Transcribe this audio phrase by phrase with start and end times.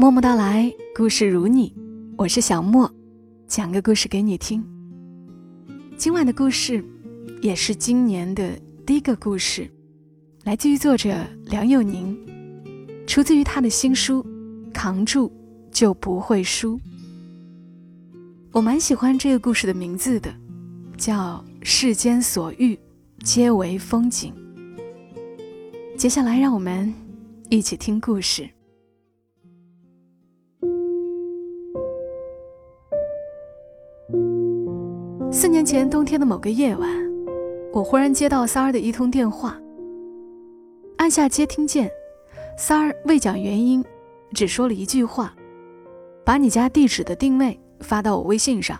[0.00, 1.74] 默默到来，故事如你，
[2.16, 2.90] 我是小莫，
[3.46, 4.64] 讲个故事给你听。
[5.94, 6.82] 今晚的故事
[7.42, 9.70] 也是今年的第一个故事，
[10.44, 12.18] 来自于作者梁又宁，
[13.06, 14.24] 出自于他的新书
[14.72, 15.30] 《扛住
[15.70, 16.78] 就不会输》。
[18.52, 20.34] 我蛮喜欢这个故事的名字的，
[20.96, 22.78] 叫《世间所遇
[23.22, 24.32] 皆为风景》。
[25.98, 26.90] 接下来，让我们
[27.50, 28.48] 一起听故事。
[35.40, 36.86] 四年前冬天的某个夜晚，
[37.72, 39.58] 我忽然接到三儿的一通电话。
[40.98, 41.90] 按下接听键，
[42.58, 43.82] 三儿未讲原因，
[44.34, 45.34] 只说了一句话
[46.26, 48.78] ：“把你家地址的定位发到我微信上，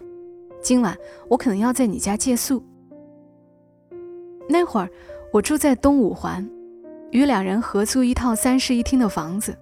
[0.61, 0.95] 今晚
[1.31, 2.63] 我可能要在你家借宿。”
[4.47, 4.91] 那会儿
[5.33, 6.47] 我住在东五环，
[7.11, 9.57] 与两人合租一套三室一厅的房子。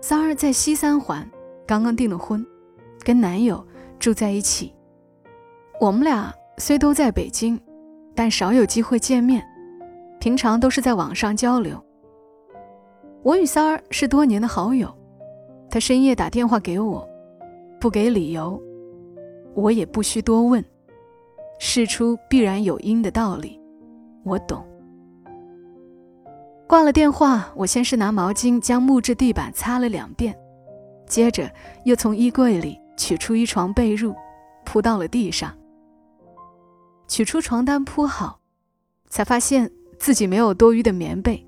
[0.00, 1.30] 三儿在西三环，
[1.64, 2.44] 刚刚订了婚，
[3.04, 3.64] 跟男友
[4.00, 4.72] 住在一起。
[5.80, 7.58] 我们俩虽都在北京，
[8.12, 9.46] 但少有机会见面，
[10.18, 11.80] 平常都是在网上交流。
[13.22, 14.92] 我与三儿是多年的好友，
[15.70, 17.08] 他深夜打电话给我，
[17.80, 18.60] 不给理由，
[19.54, 20.64] 我也不需多问，
[21.60, 23.60] 事出必然有因的道理，
[24.24, 24.66] 我懂。
[26.66, 30.36] 挂了电话，我先是拿毛巾将木质地板擦了两遍，
[31.06, 31.48] 接着
[31.84, 34.12] 又从衣柜里取出一床被褥，
[34.64, 35.54] 铺到了地上。
[37.08, 38.38] 取出床单铺好，
[39.08, 41.44] 才发现自己没有多余的棉被，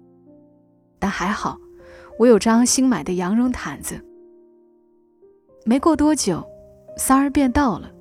[0.98, 1.58] 但还好，
[2.18, 4.02] 我有张新买的羊绒毯子。
[5.66, 6.42] 没过多久，
[6.96, 7.92] 三儿便到了，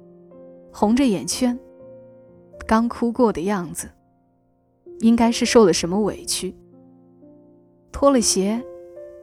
[0.72, 1.60] 红着眼圈，
[2.66, 3.90] 刚哭过的样子，
[5.02, 6.56] 应该是受了什么委屈。
[7.92, 8.64] 脱了鞋，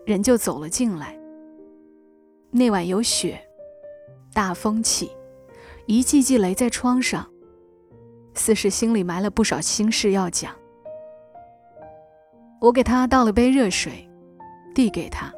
[0.04, 1.18] 人就走了进来。
[2.50, 3.40] 那晚有雪，
[4.34, 5.10] 大风起，
[5.86, 7.26] 一记记雷在窗上。
[8.36, 10.54] 似是心里埋了不少心事要讲。
[12.60, 14.08] 我给他倒了杯热水，
[14.74, 15.32] 递给他。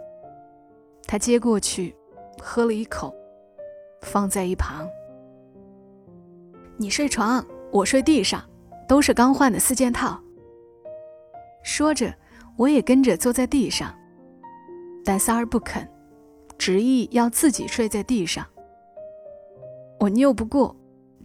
[1.07, 1.97] 他接过去，
[2.41, 3.15] 喝了一口，
[4.03, 4.87] 放在一旁。
[6.77, 8.43] 你睡床，我睡地上，
[8.87, 10.21] 都是刚换的四件套。
[11.63, 12.15] 说着，
[12.57, 13.95] 我也跟着坐在地上，
[15.05, 15.89] 但三儿不肯，
[16.57, 18.47] 执意要自己睡在地上。
[19.99, 20.75] 我拗不过，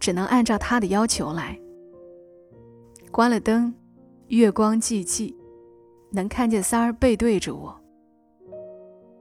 [0.00, 1.56] 只能按照他的要求来。
[3.14, 3.72] 关了灯，
[4.26, 5.32] 月光寂寂，
[6.10, 7.80] 能看见三儿背对着我。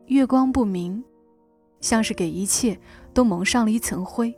[0.08, 1.04] 月光不明，
[1.80, 2.80] 像是给一切
[3.14, 4.36] 都蒙上了一层灰。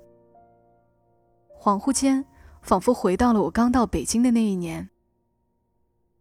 [1.58, 2.26] 恍惚间，
[2.62, 4.90] 仿佛回到了我刚到北京的那一年。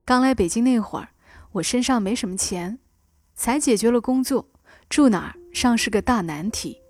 [0.04, 1.08] 刚来北京那会儿，
[1.50, 2.78] 我身上没什么钱，
[3.34, 4.48] 才解决了工作，
[4.88, 6.80] 住哪儿尚是个大难题。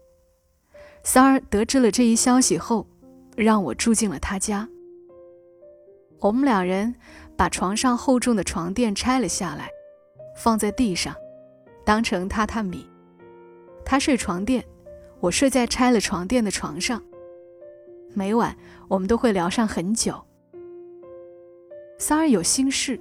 [1.03, 2.87] 三儿得知了这一消息后，
[3.35, 4.69] 让我住进了他家。
[6.25, 6.95] 我们两人
[7.37, 9.69] 把床上厚重的床垫拆了下来，
[10.35, 11.15] 放在地上，
[11.85, 12.89] 当成榻榻米。
[13.85, 14.65] 他睡床垫，
[15.21, 17.03] 我睡在拆了床垫的床上。
[18.15, 18.57] 每晚
[18.89, 20.19] 我们都会聊上很久。
[21.99, 22.99] 三儿有心事，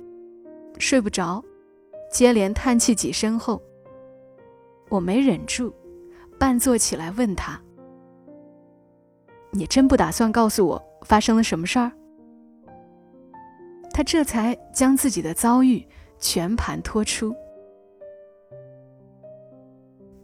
[0.77, 1.41] 睡不着，
[2.11, 3.61] 接连叹气几声后，
[4.89, 5.73] 我没忍住，
[6.37, 7.57] 半坐起来问他
[9.51, 11.89] ：“你真不打算告诉我发生了什么事儿？”
[13.93, 15.85] 他这才将自己的遭遇
[16.17, 17.33] 全盘托出。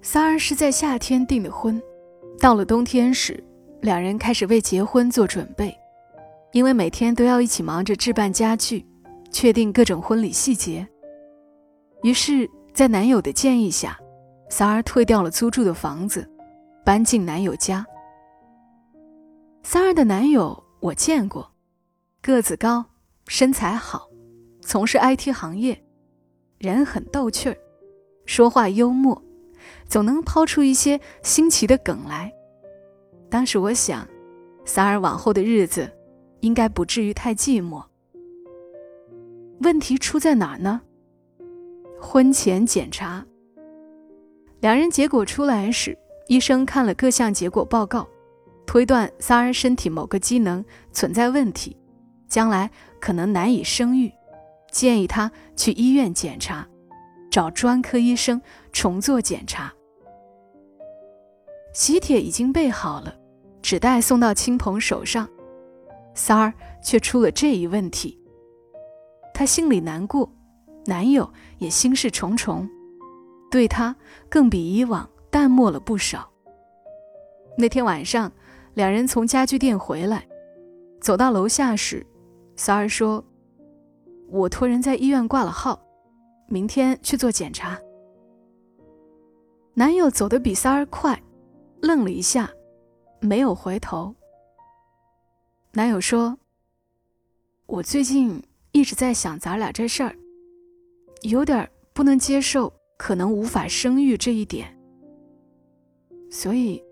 [0.01, 1.79] 三儿是在夏天订的婚，
[2.39, 3.41] 到了冬天时，
[3.81, 5.77] 两人开始为结婚做准备，
[6.51, 8.83] 因为每天都要一起忙着置办家具，
[9.29, 10.87] 确定各种婚礼细节。
[12.01, 13.99] 于是，在男友的建议下，
[14.49, 16.27] 三儿退掉了租住的房子，
[16.83, 17.85] 搬进男友家。
[19.61, 21.51] 三儿的男友我见过，
[22.21, 22.85] 个子高。
[23.31, 24.09] 身材好，
[24.59, 25.79] 从事 IT 行业，
[26.57, 27.55] 人很逗趣儿，
[28.25, 29.21] 说话幽默，
[29.87, 32.33] 总能抛出一些新奇的梗来。
[33.29, 34.05] 当时我想，
[34.65, 35.87] 三儿往后的日子
[36.39, 37.83] 应该不至于太寂寞。
[39.59, 40.81] 问题出在哪儿呢？
[42.01, 43.23] 婚前检查，
[44.59, 45.95] 两人结果出来时，
[46.27, 48.07] 医生看了各项结果报告，
[48.65, 51.77] 推断三儿身体某个机能存在问题。
[52.29, 52.69] 将来
[53.01, 54.13] 可能难以生育，
[54.71, 56.65] 建议他去医院检查，
[57.29, 58.41] 找专科医生
[58.71, 59.73] 重做检查。
[61.73, 63.15] 喜帖已经备好了，
[63.61, 65.27] 只待送到亲朋手上。
[66.15, 66.53] 三儿
[66.83, 68.19] 却出了这一问题，
[69.33, 70.29] 她心里难过，
[70.85, 72.67] 男友也心事重重，
[73.49, 73.95] 对她
[74.27, 76.29] 更比以往淡漠了不少。
[77.57, 78.31] 那天晚上，
[78.73, 80.27] 两人从家具店回来，
[80.99, 82.05] 走到楼下时，
[82.59, 83.23] 三儿说
[84.27, 85.81] ：“我托人在医院挂了号，
[86.49, 87.79] 明天去做检查。”
[89.73, 91.17] 男友走得比三儿快，
[91.81, 92.51] 愣了一下，
[93.21, 94.13] 没有回头。
[95.71, 96.37] 男友说
[97.65, 100.13] ：“我最近一直在想咱俩这事儿，
[101.21, 104.77] 有点不能接受，可能无法生育这一点，
[106.29, 106.83] 所以。”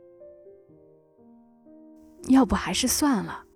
[2.29, 3.46] 要不还是算了。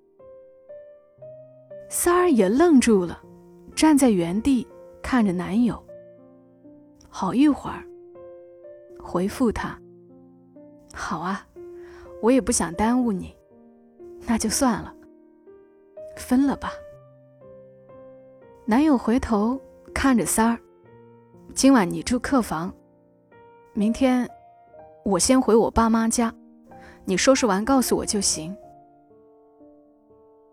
[1.94, 3.22] 三儿也愣住了，
[3.76, 4.66] 站在原地
[5.04, 5.78] 看着男友。
[7.10, 7.84] 好一会儿，
[8.98, 9.78] 回复他
[10.96, 11.46] ：“好啊，
[12.22, 13.36] 我也不想耽误你，
[14.26, 14.96] 那就算了，
[16.16, 16.72] 分了吧。”
[18.64, 19.60] 男友回头
[19.94, 20.58] 看着三儿
[21.54, 22.74] ：“今晚你住客房，
[23.74, 24.26] 明天
[25.04, 26.34] 我先回我爸妈家，
[27.04, 28.56] 你收拾完告诉我就行。”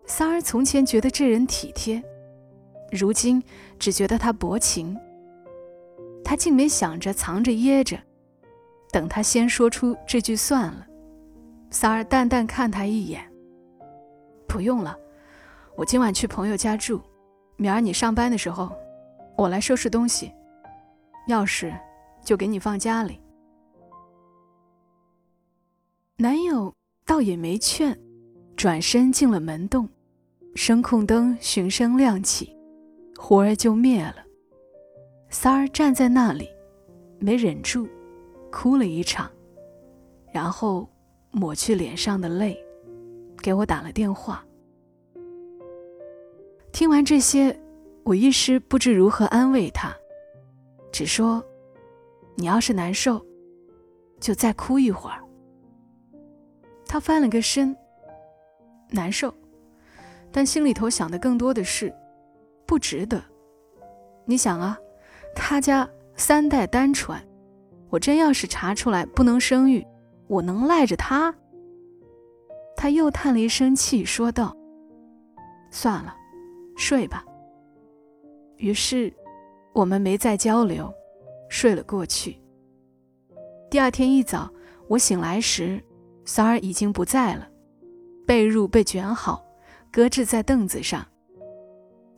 [0.09, 2.03] 三儿从前觉得这人体贴，
[2.91, 3.41] 如今
[3.77, 4.97] 只觉得他薄情。
[6.25, 7.95] 他竟没想着藏着掖着，
[8.91, 10.87] 等他先说出这句算了。
[11.69, 13.21] 三儿淡淡看他一眼
[14.49, 14.97] ：“不用了，
[15.77, 16.99] 我今晚去朋友家住，
[17.55, 18.71] 明儿你上班的时候，
[19.37, 20.31] 我来收拾东西，
[21.27, 21.71] 钥匙
[22.25, 23.21] 就给你放家里。”
[26.17, 26.73] 男友
[27.05, 27.97] 倒也没劝，
[28.57, 29.87] 转身进了门洞。
[30.55, 32.55] 声控灯循声亮起，
[33.17, 34.15] 火儿就灭了。
[35.29, 36.49] 三儿站在那里，
[37.19, 37.87] 没忍住，
[38.51, 39.29] 哭了一场，
[40.33, 40.89] 然后
[41.31, 42.57] 抹去脸上的泪，
[43.37, 44.43] 给我打了电话。
[46.71, 47.57] 听完这些，
[48.03, 49.95] 我一时不知如何安慰他，
[50.91, 51.43] 只说
[52.35, 53.23] ：“你要是难受，
[54.19, 55.23] 就再哭一会儿。”
[56.85, 57.75] 他翻了个身，
[58.89, 59.33] 难受。
[60.31, 61.93] 但心里头想的更多的是，
[62.65, 63.21] 不值得。
[64.25, 64.77] 你想啊，
[65.35, 67.21] 他家三代单传，
[67.89, 69.85] 我真要是查出来不能生育，
[70.27, 71.33] 我能赖着他？
[72.75, 74.55] 他又叹了一声气，说道
[75.71, 76.15] ：“算了，
[76.77, 77.25] 睡吧。”
[78.57, 79.11] 于是，
[79.73, 80.93] 我们没再交流，
[81.49, 82.37] 睡了过去。
[83.69, 84.49] 第二天一早，
[84.87, 85.83] 我醒来时，
[86.23, 87.47] 三儿已经不在了，
[88.27, 89.43] 被褥被卷好。
[89.91, 91.05] 搁置在凳子上，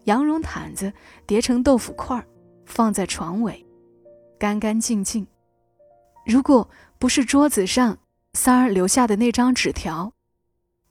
[0.06, 0.92] 羊绒毯子
[1.26, 2.26] 叠成豆腐块儿，
[2.66, 3.66] 放在床尾，
[4.38, 5.26] 干干净净。
[6.26, 6.70] 如果
[7.00, 7.98] 不是桌子上
[8.34, 10.14] 三儿留下的那张纸条，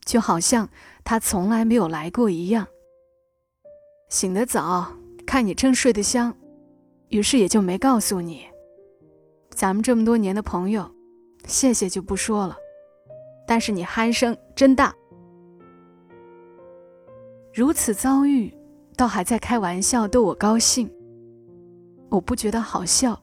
[0.04, 0.68] 就好像
[1.04, 2.66] 他从来没有来过一样。
[4.08, 4.92] 醒得早，
[5.26, 6.34] 看你正睡得香，
[7.08, 8.46] 于是也就没告诉你。
[9.50, 10.90] 咱们这么多年的朋友，
[11.46, 12.56] 谢谢就不说了，
[13.46, 14.94] 但是你鼾声真大。
[17.52, 18.52] 如此遭遇，
[18.96, 20.88] 倒还在开玩笑逗我高兴。
[22.08, 23.20] 我不觉得好笑，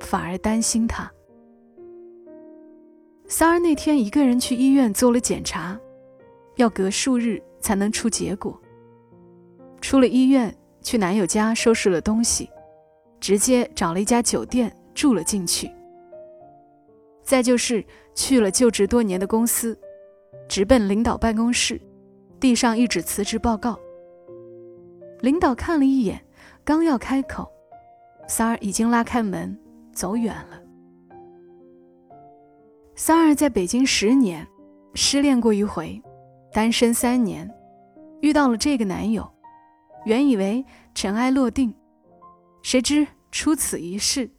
[0.00, 1.10] 反而担心他。
[3.26, 5.78] 三儿那天一个人去医院做了检查，
[6.56, 8.60] 要隔数日才能出结果。
[9.80, 12.50] 出了医院，去男友家收拾了东西，
[13.20, 15.70] 直接找了一家酒店住了进去。
[17.22, 17.82] 再就是
[18.14, 19.78] 去了就职多年的公司，
[20.46, 21.80] 直奔领导办公室。
[22.40, 23.78] 递上一纸辞职报告。
[25.20, 26.24] 领导看了一眼，
[26.64, 27.46] 刚要开口，
[28.26, 29.56] 三儿已经拉开门
[29.92, 30.60] 走远了。
[32.94, 34.46] 三儿在北京十年，
[34.94, 36.02] 失恋过一回，
[36.52, 37.48] 单身三年，
[38.22, 39.30] 遇到了这个男友，
[40.06, 41.74] 原以为尘埃落定，
[42.62, 44.30] 谁知出此一事，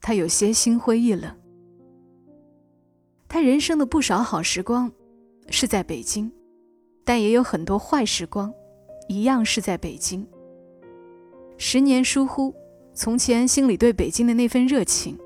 [0.00, 1.34] 他有些心灰意冷。
[3.26, 4.90] 他人生的不少好时光，
[5.48, 6.30] 是在北京。
[7.08, 8.52] 但也有很多坏时光，
[9.08, 10.28] 一样是在北京。
[11.56, 12.54] 十年疏忽，
[12.92, 15.18] 从前心里对北京的那份热情，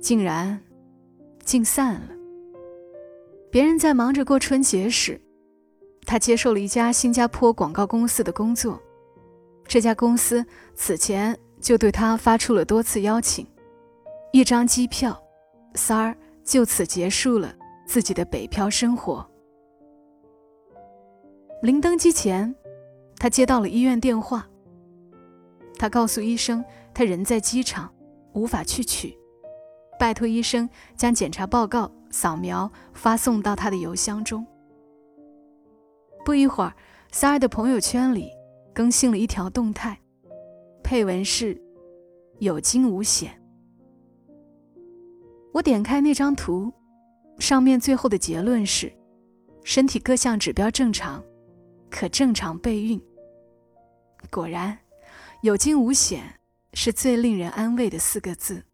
[0.00, 0.58] 竟然
[1.44, 2.08] 竟散了。
[3.50, 5.20] 别人在忙着过春节时，
[6.06, 8.80] 他接受了一家新加坡广告公司的工作。
[9.66, 10.42] 这家公司
[10.74, 13.46] 此前就对他发出了多次邀请，
[14.32, 15.22] 一张机票，
[15.74, 17.54] 三儿就此结束了
[17.86, 19.33] 自己的北漂生活。
[21.64, 22.54] 临登机前，
[23.16, 24.46] 他接到了医院电话。
[25.78, 27.90] 他告诉医生，他人在机场，
[28.34, 29.18] 无法去取，
[29.98, 34.46] 拜托医生将检查报告扫描发送到他的邮箱中。
[36.22, 36.74] 不一会儿，
[37.12, 38.28] 三儿的朋友圈里
[38.74, 39.98] 更新了一条动态，
[40.82, 41.58] 配文是
[42.40, 43.40] “有惊无险”。
[45.50, 46.70] 我点开那张图，
[47.38, 48.92] 上面最后的结论是：
[49.62, 51.24] 身体各项指标正常，
[51.94, 53.00] 可正常备孕。
[54.28, 54.76] 果然，
[55.42, 56.40] 有惊无险
[56.72, 58.64] 是最令人安慰的四个字。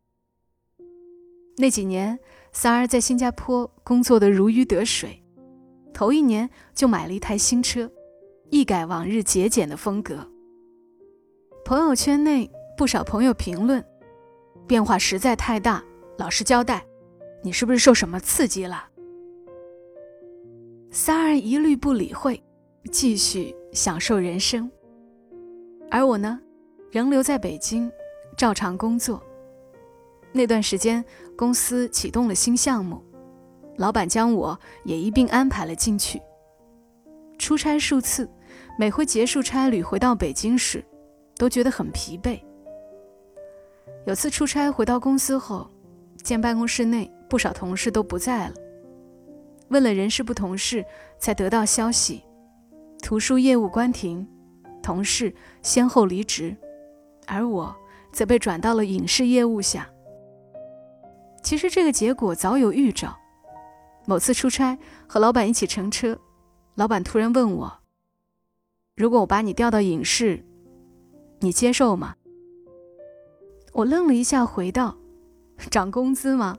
[1.59, 2.19] 那几年，
[2.51, 5.23] 三儿在新加坡工作的如鱼得水，
[5.93, 7.93] 头一年就买了一台新车，
[8.49, 10.27] 一改往日节俭的风格。
[11.63, 13.85] 朋友圈内不少朋友评论
[14.67, 15.85] ：“变化实在太大。”
[16.17, 16.87] 老实交代，
[17.43, 18.89] 你是不是受什么刺激了？
[20.91, 22.43] 三儿一律不理会，
[22.91, 24.71] 继续享受人生。
[25.91, 26.41] 而我呢，
[26.91, 27.91] 仍留在北京，
[28.37, 29.23] 照常工作。
[30.33, 31.05] 那段时间，
[31.37, 33.03] 公司启动了新项目，
[33.77, 36.21] 老板将我也一并安排了进去。
[37.39, 38.29] 出差数次，
[38.79, 40.85] 每回结束差旅回到北京时，
[41.37, 42.41] 都觉得很疲惫。
[44.07, 45.69] 有次出差回到公司后。
[46.23, 48.55] 见办公室内不少同事都不在了，
[49.71, 50.85] 问了人事部同事，
[51.19, 52.23] 才得到消息：
[53.03, 54.27] 图书业务关停，
[54.83, 56.57] 同事先后离职，
[57.27, 57.75] 而我
[58.13, 59.89] 则被转到了影视业务下。
[61.43, 63.17] 其实这个结果早有预兆。
[64.07, 66.19] 某次出差和老板一起乘车，
[66.75, 67.73] 老板突然问我
[68.97, 70.45] ：“如果我把你调到影视，
[71.41, 72.15] 你接受吗？”
[73.73, 74.97] 我愣了一下，回道。
[75.71, 76.57] 涨工资吗？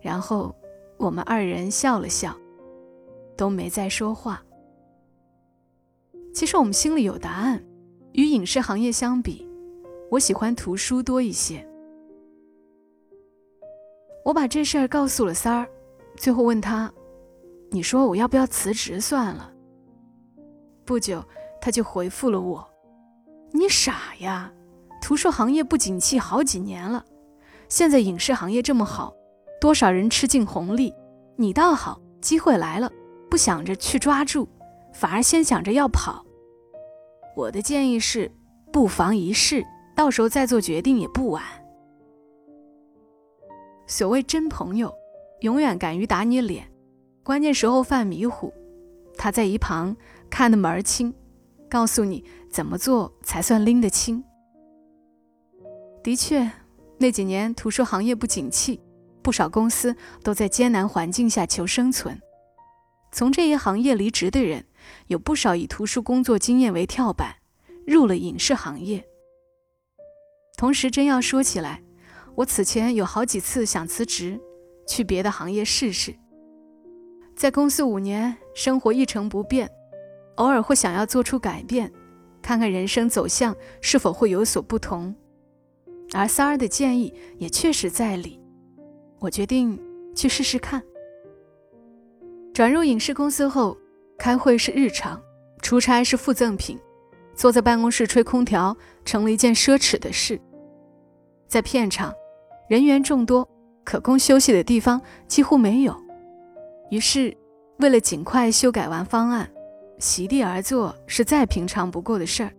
[0.00, 0.54] 然后
[0.96, 2.34] 我们二人笑了笑，
[3.36, 4.42] 都没再说话。
[6.32, 7.62] 其实我们心里有答案，
[8.12, 9.48] 与影视行业相比，
[10.10, 11.66] 我喜欢图书多一些。
[14.24, 15.68] 我把这事儿告诉了三儿，
[16.16, 16.92] 最后问他
[17.70, 19.52] ：“你说我要不要辞职算了？”
[20.84, 21.24] 不久，
[21.60, 22.66] 他就回复了我
[23.52, 24.52] ：“你傻呀，
[25.00, 27.04] 图书行业不景气好几年了。”
[27.68, 29.14] 现在影视行业这么好，
[29.60, 30.92] 多少人吃尽红利，
[31.36, 32.90] 你倒好，机会来了，
[33.30, 34.48] 不想着去抓住，
[34.92, 36.24] 反而先想着要跑。
[37.36, 38.30] 我的建议是，
[38.72, 41.42] 不妨一试，到时候再做决定也不晚。
[43.86, 44.94] 所谓真朋友，
[45.40, 46.70] 永远敢于打你脸，
[47.22, 48.52] 关键时候犯迷糊，
[49.16, 49.96] 他在一旁
[50.28, 51.14] 看得门儿清，
[51.68, 54.22] 告诉你怎么做才算拎得清。
[56.02, 56.50] 的确。
[57.02, 58.78] 那几年，图书行业不景气，
[59.22, 62.20] 不少公司都在艰难环境下求生存。
[63.10, 64.66] 从这一行业离职的人，
[65.08, 67.36] 有不少以图书工作经验为跳板，
[67.86, 69.04] 入了影视行业。
[70.56, 71.82] 同时，真要说起来，
[72.34, 74.38] 我此前有好几次想辞职，
[74.86, 76.14] 去别的行业试试。
[77.34, 79.70] 在公司五年，生活一成不变，
[80.36, 81.90] 偶尔会想要做出改变，
[82.42, 85.14] 看看人生走向是否会有所不同。
[86.12, 88.38] 而三儿的建议也确实在理，
[89.20, 89.80] 我决定
[90.14, 90.82] 去试试看。
[92.52, 93.78] 转入影视公司后，
[94.20, 95.18] 开会是日常，
[95.62, 96.78] 出差是附赠品，
[97.34, 100.38] 坐在办公室吹空调成了一件奢侈的事。
[101.48, 102.12] 在片场，
[102.68, 103.48] 人员众多，
[103.82, 105.96] 可供休息的地方几乎没有，
[106.90, 107.34] 于是
[107.78, 109.50] 为了尽快修改完方案，
[109.98, 112.52] 席地而坐是再平常不过的事儿。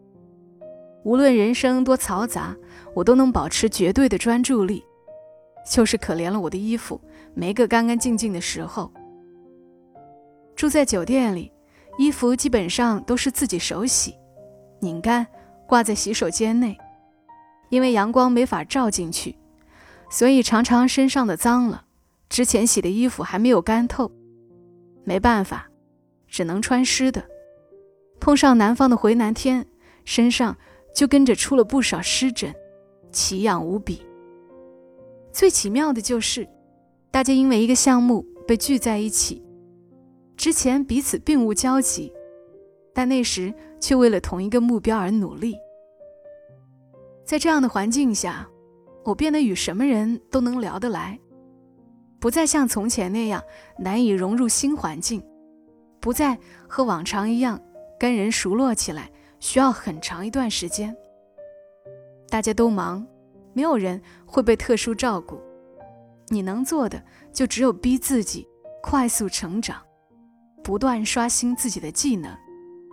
[1.03, 2.55] 无论人生多嘈杂，
[2.95, 4.83] 我都能保持绝对的专注力。
[5.69, 6.99] 就是可怜了我的衣服，
[7.35, 8.91] 没个干干净净的时候。
[10.55, 11.51] 住在酒店里，
[11.97, 14.15] 衣服基本上都是自己手洗，
[14.79, 15.25] 拧干
[15.67, 16.77] 挂在洗手间内。
[17.69, 19.35] 因为阳光没法照进去，
[20.09, 21.85] 所以常常身上的脏了，
[22.29, 24.11] 之前洗的衣服还没有干透。
[25.03, 25.69] 没办法，
[26.27, 27.23] 只能穿湿的。
[28.19, 29.65] 碰上南方的回南天，
[30.05, 30.55] 身上。
[30.93, 32.53] 就跟着出了不少湿疹，
[33.13, 34.05] 奇痒无比。
[35.31, 36.45] 最奇妙的就是，
[37.09, 39.41] 大家因为一个项目被聚在一起，
[40.41, 42.11] 之前彼此并无交集，
[42.95, 45.55] 但那时却为了同一个目标而努力。
[47.23, 48.49] 在这样的环境下，
[49.05, 51.19] 我变得与什么人都能聊得来，
[52.19, 53.39] 不再像从前那样
[53.77, 55.23] 难以融入新环境，
[55.99, 56.35] 不再
[56.67, 57.61] 和往常一样
[57.99, 59.11] 跟人熟络起来。
[59.39, 60.95] 需要很长一段时间。
[62.29, 63.05] 大家都忙，
[63.53, 65.39] 没有人会被特殊照顾。
[66.29, 68.47] 你能做的就只有逼自己
[68.81, 69.79] 快速成长，
[70.63, 72.35] 不断刷新自己的技能，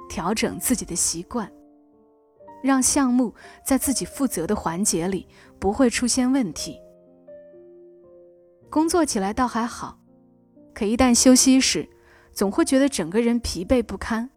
[0.09, 1.51] 调整自己的习惯，
[2.63, 3.35] 让项目
[3.65, 6.81] 在自己负责的环节里不会出现问题。
[8.71, 9.99] 工作起来倒还好，
[10.75, 11.89] 可一旦休息时，
[12.33, 14.29] 总会觉得整个人疲惫不堪。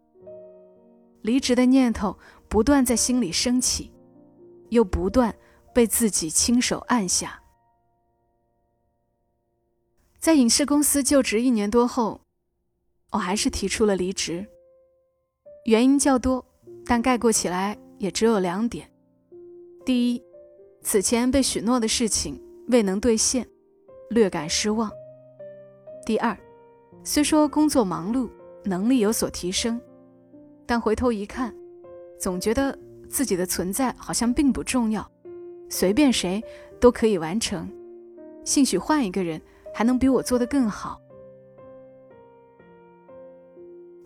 [1.22, 3.92] 离职的念头不断在心里升起，
[4.70, 5.34] 又不断
[5.72, 7.40] 被自己亲手按下。
[10.18, 12.20] 在影视公司就职一年多后，
[13.12, 14.44] 我还是提出了离职。
[15.66, 16.44] 原因较多，
[16.84, 18.90] 但概括起来也只有两点：
[19.84, 20.22] 第一，
[20.80, 23.46] 此前被许诺的事情未能兑现，
[24.10, 24.90] 略感失望；
[26.04, 26.36] 第二，
[27.04, 28.28] 虽说工作忙碌，
[28.64, 29.80] 能力有所提升，
[30.66, 31.54] 但回头一看，
[32.18, 32.76] 总觉得
[33.08, 35.08] 自己的存在好像并不重要，
[35.68, 36.42] 随便谁
[36.80, 37.70] 都可以完成，
[38.44, 39.40] 兴许换一个人
[39.72, 41.00] 还能比我做得更好。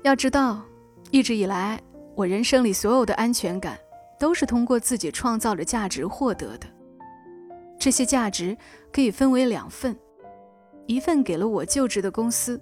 [0.06, 0.62] 要知道。
[1.10, 1.80] 一直以来，
[2.14, 3.76] 我人生里所有的安全感，
[4.20, 6.66] 都是通过自己创造的价值获得的。
[7.76, 8.56] 这些价值
[8.92, 9.96] 可以分为两份：
[10.86, 12.60] 一份给了我就职的公司，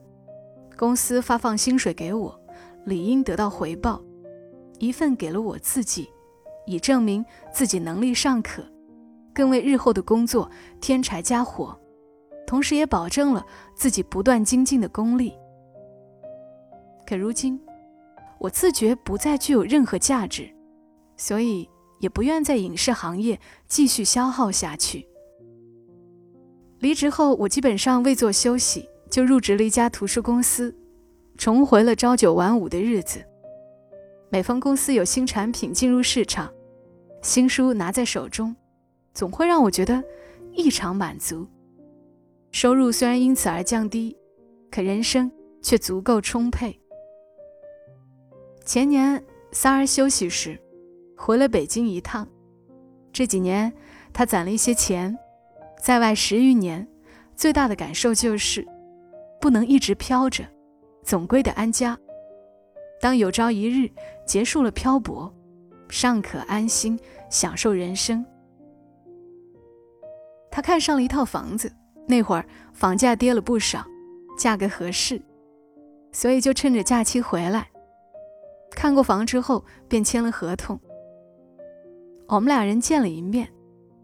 [0.76, 2.40] 公司发放薪水给我，
[2.86, 4.02] 理应得到回报；
[4.78, 6.08] 一份给了我自己，
[6.66, 8.62] 以证明自己能力尚可，
[9.34, 11.78] 更为日后的工作添柴加火，
[12.46, 15.34] 同时也保证了自己不断精进的功力。
[17.06, 17.60] 可如今，
[18.38, 20.48] 我自觉不再具有任何价值，
[21.16, 21.68] 所以
[22.00, 25.06] 也不愿在影视行业继续消耗下去。
[26.80, 30.74] 离职后，我基本上未做休息，就入职了一家图书公司，
[31.36, 33.24] 重回了朝九晚五的日子。
[34.30, 36.52] 每逢公司有新产品进入市场，
[37.22, 38.54] 新书拿在手中，
[39.14, 40.02] 总会让我觉得
[40.52, 41.46] 异常满足。
[42.50, 44.16] 收入虽然因此而降低，
[44.70, 45.30] 可人生
[45.62, 46.78] 却足够充沛。
[48.64, 50.58] 前年三儿休息时，
[51.16, 52.26] 回了北京一趟。
[53.12, 53.70] 这几年，
[54.12, 55.16] 他攒了一些钱，
[55.78, 56.86] 在外十余年，
[57.36, 58.66] 最大的感受就是，
[59.38, 60.44] 不能一直飘着，
[61.02, 61.96] 总归得安家。
[63.02, 63.90] 当有朝一日
[64.26, 65.32] 结束了漂泊，
[65.90, 68.24] 尚可安心享受人生。
[70.50, 71.70] 他看上了一套房子，
[72.08, 73.84] 那会儿房价跌了不少，
[74.38, 75.20] 价格合适，
[76.12, 77.68] 所以就趁着假期回来。
[78.74, 80.78] 看过房之后，便签了合同。
[82.26, 83.52] 我们俩人见了一面，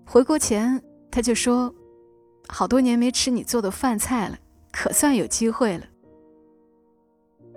[0.06, 1.74] 回国前他就说
[2.48, 4.38] ：“好多年没吃你做的饭菜了，
[4.70, 5.86] 可算有机会了。”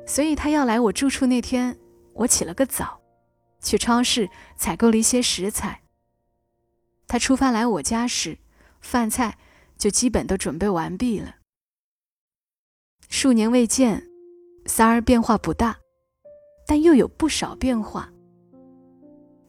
[0.06, 1.78] 所以他要来我住处那天，
[2.14, 3.00] 我起了个早，
[3.62, 5.82] 去超市采购了一些食材。
[7.08, 8.38] 他出发来我家时，
[8.82, 9.38] 饭菜
[9.78, 11.36] 就基本都准备完毕了。
[13.08, 14.10] 数年未见，
[14.66, 15.78] 三儿变化不大。
[16.66, 18.10] 但又有不少变化。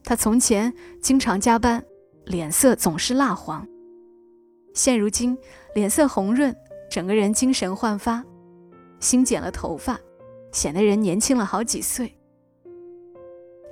[0.03, 1.83] 他从前经常加班，
[2.25, 3.67] 脸色总是蜡黄。
[4.73, 5.37] 现如今
[5.73, 6.55] 脸色红润，
[6.89, 8.23] 整个人精神焕发，
[8.99, 9.99] 新剪了头发，
[10.51, 12.15] 显得人年轻了好几岁。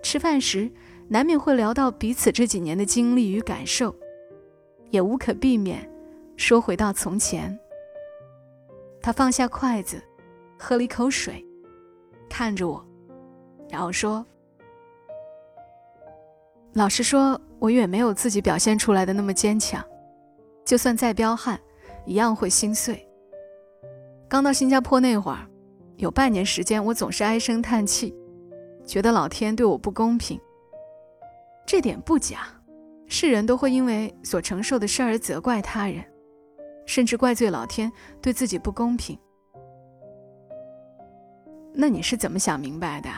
[0.01, 0.71] 吃饭时
[1.07, 3.95] 难免会聊到彼此这几年的经历与感受，
[4.89, 5.87] 也无可避免
[6.35, 7.57] 说回到从前。
[9.01, 10.01] 他放下筷子，
[10.57, 11.45] 喝了一口水，
[12.29, 12.83] 看着我。
[13.73, 14.23] 然后说
[16.73, 19.83] ：“老实说，我远没有自己表现出来的那么坚强。
[20.63, 21.59] 就算再彪悍，
[22.05, 23.03] 一样会心碎。
[24.29, 25.49] 刚到新加坡那会儿，
[25.97, 28.15] 有半年时间，我总是唉声叹气，
[28.85, 30.39] 觉得老天对我不公平。
[31.65, 32.45] 这点不假，
[33.07, 36.05] 世人都会因为所承受的事而责怪他人，
[36.85, 39.17] 甚至怪罪老天对自己不公平。
[41.73, 43.09] 那你是怎么想明白的？”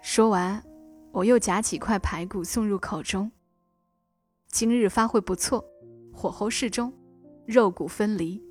[0.00, 0.62] 说完，
[1.10, 3.30] 我又夹起块排骨送入口中。
[4.46, 5.64] 今日发挥不错，
[6.12, 6.92] 火候适中，
[7.44, 8.42] 肉骨分离。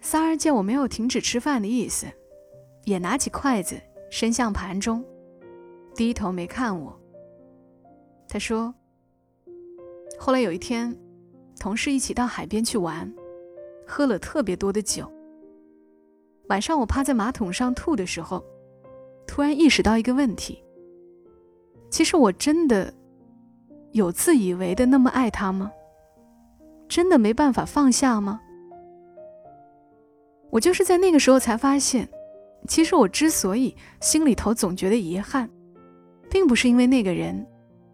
[0.00, 2.06] 三儿见我没有停止吃饭的意思，
[2.84, 5.04] 也拿起筷子伸向盘中，
[5.94, 6.98] 低头没看我。
[8.26, 8.74] 他说
[10.18, 10.98] ：“后来有一天，
[11.60, 13.12] 同事一起到海边去玩，
[13.86, 15.10] 喝了特别多的酒。
[16.48, 18.42] 晚上我趴在马桶上吐的时候。”
[19.30, 20.60] 突然意识到一个问题：
[21.88, 22.92] 其实我真的
[23.92, 25.70] 有自以为的那么爱他吗？
[26.88, 28.40] 真的没办法放下吗？
[30.50, 32.08] 我就是在那个时候才发现，
[32.66, 35.48] 其实我之所以心里头总觉得遗憾，
[36.28, 37.46] 并不是因为那个人，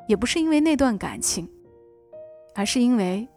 [0.09, 1.47] 也不是因为那段感情，
[2.55, 3.29] 而是因为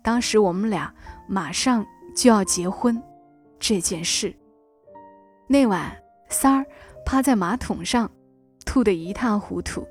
[0.00, 0.94] 当时我们俩
[1.26, 3.02] 马上就要结婚
[3.58, 4.32] 这件事。
[5.48, 5.90] 那晚
[6.28, 6.64] 三儿。
[7.04, 8.10] 趴在马桶上，
[8.64, 9.86] 吐得一塌糊涂，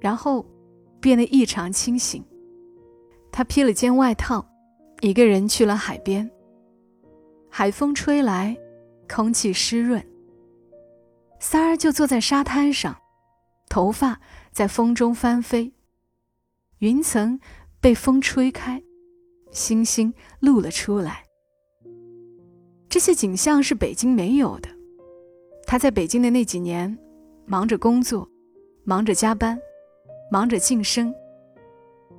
[0.00, 0.44] 然后
[1.00, 2.24] 变得异常清醒。
[3.30, 4.46] 他披了件外套，
[5.00, 6.30] 一个人去了海边。
[7.48, 8.56] 海风吹来，
[9.08, 10.02] 空气湿润。
[11.38, 12.96] 三儿就坐在沙滩上，
[13.68, 14.20] 头发
[14.52, 15.72] 在风中翻飞，
[16.78, 17.38] 云层
[17.80, 18.82] 被风吹开，
[19.50, 21.24] 星星露了出来。
[22.88, 24.68] 这些景象是北京没有的。
[25.72, 26.98] 他在北京的那几年，
[27.46, 28.28] 忙着工作，
[28.84, 29.58] 忙着加班，
[30.30, 31.14] 忙着晋升。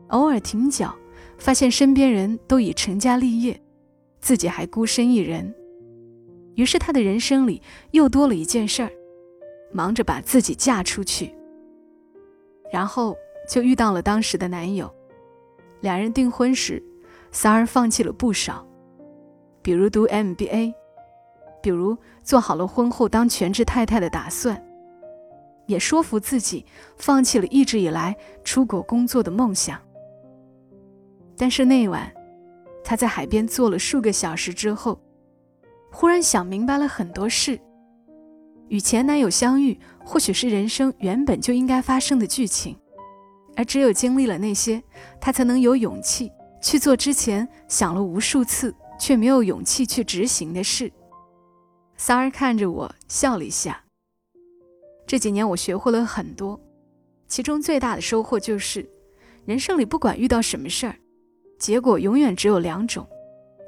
[0.08, 0.96] 偶尔停脚，
[1.38, 3.62] 发现身边人都已成家立业，
[4.20, 5.54] 自己还孤身一人。
[6.56, 7.62] 于是他的人生里
[7.92, 8.92] 又多了一件事儿，
[9.72, 11.32] 忙着把自己嫁出去。
[12.72, 13.16] 然后
[13.48, 14.92] 就遇到了当时的男友，
[15.82, 16.82] 两人订婚时，
[17.32, 18.68] 三儿放弃了不少，
[19.62, 20.74] 比如读 MBA，
[21.64, 24.62] 比如做好了婚后当全职太太的打算，
[25.66, 26.66] 也说服自己
[26.98, 29.80] 放弃了一直以来出国工作的梦想。
[31.38, 32.14] 但是那晚，
[32.84, 35.00] 他在海边坐了数个小时之后。
[35.96, 37.60] 忽然想明白了很多事。
[38.68, 42.76] 与前男友相遇，或许是人生原本就应该发生的剧情，
[43.56, 44.82] 而只有经历了那些，
[45.22, 46.32] 他才能有勇气
[46.64, 50.92] 去做之前想了无数次却没有勇气去执行的事。
[52.06, 53.82] 三儿看着我笑了一下。
[55.08, 56.60] 这几年我学会了很多，
[57.30, 58.86] 其中最大的收获就是，
[59.46, 60.98] 人生里不管遇到什么事儿，
[61.58, 63.08] 结果永远只有两种，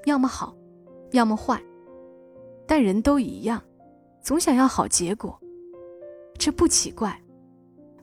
[0.03, 0.53] 要么好，
[1.11, 1.63] 要么坏。
[2.67, 3.63] 但人都一样，
[4.21, 5.39] 总想要好结果，
[6.37, 7.17] 这不奇怪。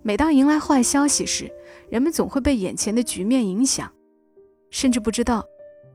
[0.01, 1.53] 每当迎来坏消息时，
[1.91, 3.93] 人们总会被眼前的局面影响，
[4.71, 5.45] 甚至不知道，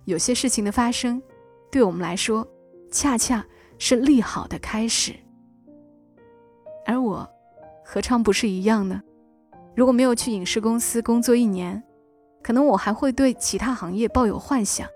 [0.05, 1.19] 有些事情的发生，
[1.71, 2.47] 对我们来说，
[2.91, 3.43] 恰恰
[3.77, 5.13] 是利好的开始。
[6.85, 7.29] 而我，
[7.83, 9.01] 何尝不是一样呢？
[9.75, 11.83] 如果没有去影视公司工作一年，
[12.41, 14.87] 可能我还会对其他行业抱有幻想，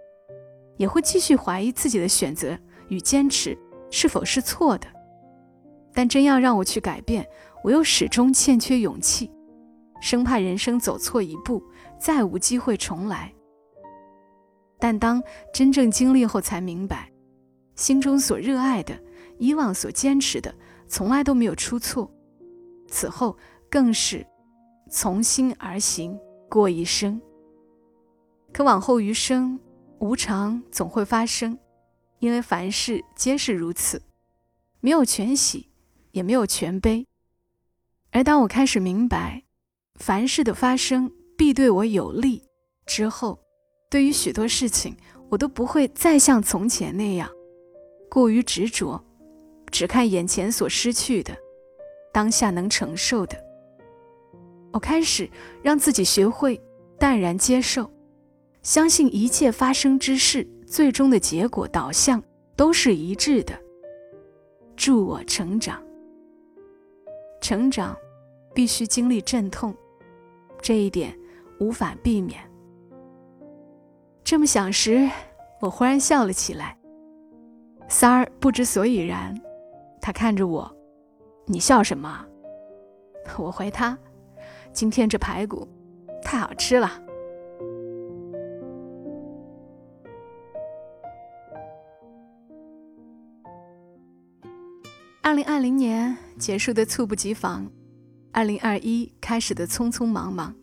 [0.77, 2.57] 也会继续怀疑自己的选择。
[2.89, 3.57] 与坚持
[3.89, 4.87] 是否是错的？
[5.93, 7.25] 但真要让我去改变，
[7.63, 9.31] 我又始终欠缺勇气，
[10.01, 11.61] 生怕人生走错一步，
[11.99, 13.31] 再无机会重来。
[14.79, 15.21] 但当
[15.53, 17.10] 真正经历后，才明白，
[17.81, 18.95] 心中所热爱的，
[19.39, 20.53] 以往所坚持的，
[20.87, 22.11] 从来都没有出错。
[22.87, 23.35] 此后
[23.71, 24.23] 更是
[24.91, 26.15] 从心而行，
[26.47, 27.19] 过一生。
[28.53, 29.59] 可往后余生，
[29.97, 31.57] 无常总会发生。
[32.19, 33.99] 因为凡事皆是如此，
[34.79, 35.71] 没有全喜，
[36.11, 37.07] 也没有全悲。
[38.11, 39.41] 而当我开始明白，
[39.95, 42.43] 凡事的发生必对我有利
[42.85, 43.39] 之后，
[43.89, 44.95] 对于许多事情，
[45.31, 47.27] 我都不会再像从前那样
[48.11, 49.01] 过于执着，
[49.71, 51.33] 只看眼前所失去的，
[52.11, 53.41] 当下能承受的。
[54.73, 55.29] 我开始
[55.63, 56.61] 让自己学会
[56.99, 57.89] 淡然接受，
[58.63, 60.45] 相信一切发生之事。
[60.67, 62.21] 最终的结果导向
[62.55, 63.57] 都是一致的。
[64.75, 65.81] 助我成长，
[67.41, 67.95] 成长
[68.53, 69.73] 必须经历阵痛，
[70.61, 71.17] 这一点
[71.59, 72.39] 无法避免。
[74.23, 75.09] 这么想时，
[75.61, 76.77] 我忽然笑了起来。
[77.91, 79.37] 三儿不知所以然，
[79.99, 80.73] 他看着我
[81.45, 82.25] ：“你笑什么？”
[83.37, 83.97] 我回他
[84.71, 85.67] ：“今天这排骨
[86.23, 86.89] 太好吃了。”
[95.21, 97.69] 二零二零年结束的猝不及防，
[98.31, 100.55] 二零二一开始的匆匆忙忙，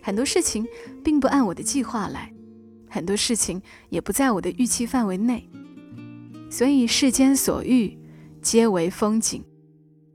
[0.00, 0.64] 很多事情
[1.02, 2.32] 并不按我的计划来，
[2.88, 5.50] 很多事情也不在我的预期范围内，
[6.50, 7.98] 所以世间所遇
[8.40, 9.44] 皆为风景。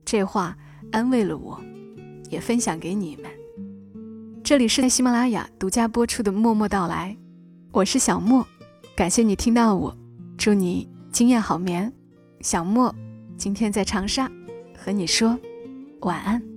[0.05, 0.57] 这话
[0.91, 1.59] 安慰了我，
[2.29, 3.25] 也分享给你们。
[4.43, 7.15] 这里是在喜马拉雅独家播出的《默默到来》，
[7.71, 8.47] 我是小莫，
[8.95, 9.95] 感谢你听到我，
[10.37, 11.91] 祝你今夜好眠，
[12.41, 12.93] 小莫。
[13.37, 14.29] 今天在长沙，
[14.77, 15.39] 和你说
[16.01, 16.48] 晚安。